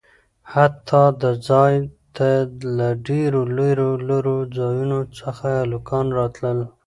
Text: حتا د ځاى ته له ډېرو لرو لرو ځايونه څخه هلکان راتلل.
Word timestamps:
حتا 0.53 1.03
د 1.21 1.23
ځاى 1.47 1.75
ته 2.15 2.29
له 2.77 2.89
ډېرو 3.07 3.41
لرو 3.57 3.91
لرو 4.09 4.37
ځايونه 4.57 4.99
څخه 5.19 5.47
هلکان 5.63 6.05
راتلل. 6.19 6.59